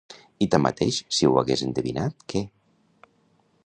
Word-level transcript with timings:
I 0.45 0.47
tanmateix, 0.55 0.97
si 1.17 1.29
ho 1.29 1.37
hagués 1.43 1.63
endevinat, 1.69 2.29
què? 2.35 2.45